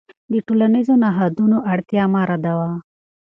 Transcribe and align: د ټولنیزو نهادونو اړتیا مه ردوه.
د 0.31 0.33
ټولنیزو 0.47 0.93
نهادونو 1.03 1.57
اړتیا 1.71 2.03
مه 2.13 2.21
ردوه. 2.29 2.71